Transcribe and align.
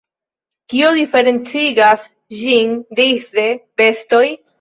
Kio 0.71 0.93
diferencigas 0.99 2.05
ĝin 2.39 2.73
disde 3.01 3.45
bestoj? 3.83 4.23